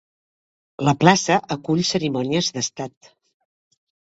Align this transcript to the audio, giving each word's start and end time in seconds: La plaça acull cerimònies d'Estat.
La 0.87 0.93
plaça 1.03 1.37
acull 1.57 1.83
cerimònies 1.91 2.51
d'Estat. 2.57 3.13